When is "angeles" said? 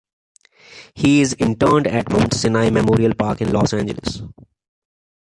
3.71-4.23